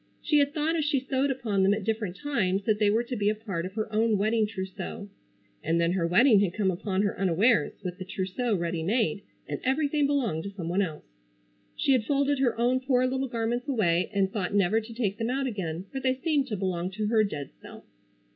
[0.23, 3.15] She had thought as she sewed upon them at different times that they were to
[3.15, 5.11] be a part of her own wedding trousseau.
[5.63, 9.59] And then her wedding had come upon her unawares, with the trousseau ready made, and
[9.63, 11.05] everything belonged to some one else.
[11.75, 15.29] She had folded her own poor little garments away and thought never to take them
[15.29, 17.83] out again, for they seemed to belong to her dead self.